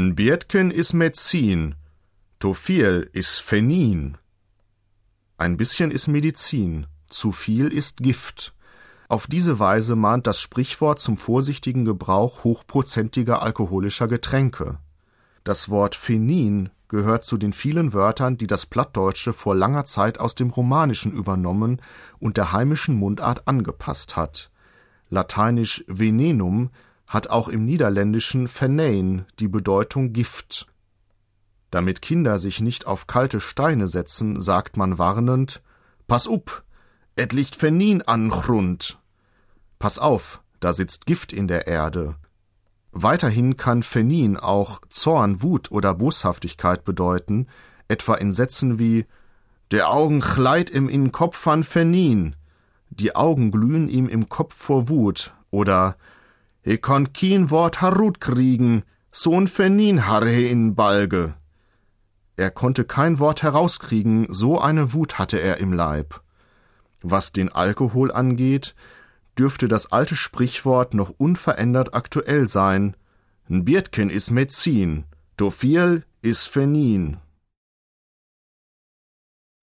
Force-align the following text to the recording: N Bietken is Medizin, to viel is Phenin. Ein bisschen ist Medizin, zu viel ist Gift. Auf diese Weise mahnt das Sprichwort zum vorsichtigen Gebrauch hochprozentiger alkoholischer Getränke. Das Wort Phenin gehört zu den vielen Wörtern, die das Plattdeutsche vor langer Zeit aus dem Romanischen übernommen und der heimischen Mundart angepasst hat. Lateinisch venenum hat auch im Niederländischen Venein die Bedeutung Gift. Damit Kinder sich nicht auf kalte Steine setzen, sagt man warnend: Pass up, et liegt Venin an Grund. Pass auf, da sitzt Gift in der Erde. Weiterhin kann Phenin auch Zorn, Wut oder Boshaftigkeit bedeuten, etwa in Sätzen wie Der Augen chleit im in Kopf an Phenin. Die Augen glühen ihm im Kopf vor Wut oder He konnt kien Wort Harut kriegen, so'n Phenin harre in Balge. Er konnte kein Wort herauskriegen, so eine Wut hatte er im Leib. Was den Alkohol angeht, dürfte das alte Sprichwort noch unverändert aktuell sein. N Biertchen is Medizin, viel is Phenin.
N 0.00 0.14
Bietken 0.14 0.70
is 0.70 0.94
Medizin, 0.94 1.74
to 2.38 2.54
viel 2.54 3.10
is 3.12 3.38
Phenin. 3.38 4.16
Ein 5.36 5.58
bisschen 5.58 5.90
ist 5.90 6.08
Medizin, 6.08 6.86
zu 7.10 7.32
viel 7.32 7.68
ist 7.68 7.98
Gift. 7.98 8.54
Auf 9.10 9.26
diese 9.26 9.58
Weise 9.58 9.96
mahnt 9.96 10.26
das 10.26 10.40
Sprichwort 10.40 11.00
zum 11.00 11.18
vorsichtigen 11.18 11.84
Gebrauch 11.84 12.44
hochprozentiger 12.44 13.42
alkoholischer 13.42 14.08
Getränke. 14.08 14.78
Das 15.44 15.68
Wort 15.68 15.96
Phenin 15.96 16.70
gehört 16.88 17.26
zu 17.26 17.36
den 17.36 17.52
vielen 17.52 17.92
Wörtern, 17.92 18.38
die 18.38 18.46
das 18.46 18.64
Plattdeutsche 18.64 19.34
vor 19.34 19.54
langer 19.54 19.84
Zeit 19.84 20.18
aus 20.18 20.34
dem 20.34 20.48
Romanischen 20.48 21.12
übernommen 21.12 21.82
und 22.18 22.38
der 22.38 22.52
heimischen 22.52 22.94
Mundart 22.94 23.46
angepasst 23.46 24.16
hat. 24.16 24.50
Lateinisch 25.10 25.84
venenum 25.88 26.70
hat 27.10 27.28
auch 27.28 27.48
im 27.48 27.64
Niederländischen 27.64 28.48
Venein 28.48 29.26
die 29.40 29.48
Bedeutung 29.48 30.12
Gift. 30.12 30.68
Damit 31.72 32.02
Kinder 32.02 32.38
sich 32.38 32.60
nicht 32.60 32.86
auf 32.86 33.08
kalte 33.08 33.40
Steine 33.40 33.88
setzen, 33.88 34.40
sagt 34.40 34.76
man 34.76 34.96
warnend: 34.96 35.60
Pass 36.06 36.28
up, 36.28 36.62
et 37.16 37.32
liegt 37.32 37.60
Venin 37.60 38.02
an 38.02 38.30
Grund. 38.30 39.00
Pass 39.80 39.98
auf, 39.98 40.40
da 40.60 40.72
sitzt 40.72 41.04
Gift 41.04 41.32
in 41.32 41.48
der 41.48 41.66
Erde. 41.66 42.14
Weiterhin 42.92 43.56
kann 43.56 43.82
Phenin 43.82 44.36
auch 44.36 44.80
Zorn, 44.88 45.42
Wut 45.42 45.72
oder 45.72 45.94
Boshaftigkeit 45.94 46.84
bedeuten, 46.84 47.48
etwa 47.88 48.14
in 48.14 48.30
Sätzen 48.30 48.78
wie 48.78 49.04
Der 49.72 49.90
Augen 49.90 50.20
chleit 50.20 50.70
im 50.70 50.88
in 50.88 51.10
Kopf 51.10 51.44
an 51.48 51.64
Phenin. 51.64 52.36
Die 52.88 53.16
Augen 53.16 53.50
glühen 53.50 53.88
ihm 53.88 54.08
im 54.08 54.28
Kopf 54.28 54.54
vor 54.54 54.88
Wut 54.88 55.32
oder 55.50 55.96
He 56.62 56.76
konnt 56.78 57.14
kien 57.14 57.50
Wort 57.50 57.80
Harut 57.80 58.20
kriegen, 58.20 58.82
so'n 59.12 59.48
Phenin 59.48 60.06
harre 60.06 60.42
in 60.42 60.74
Balge. 60.74 61.34
Er 62.36 62.50
konnte 62.50 62.84
kein 62.84 63.18
Wort 63.18 63.42
herauskriegen, 63.42 64.26
so 64.30 64.58
eine 64.58 64.92
Wut 64.92 65.18
hatte 65.18 65.38
er 65.38 65.58
im 65.58 65.72
Leib. 65.72 66.20
Was 67.02 67.32
den 67.32 67.50
Alkohol 67.50 68.12
angeht, 68.12 68.74
dürfte 69.38 69.68
das 69.68 69.90
alte 69.92 70.16
Sprichwort 70.16 70.94
noch 70.94 71.10
unverändert 71.16 71.94
aktuell 71.94 72.48
sein. 72.48 72.96
N 73.48 73.64
Biertchen 73.64 74.10
is 74.10 74.30
Medizin, 74.30 75.04
viel 75.50 76.04
is 76.20 76.46
Phenin. 76.46 77.16